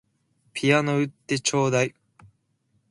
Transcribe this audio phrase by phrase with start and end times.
[0.53, 1.93] ピアノ売ってちょうだい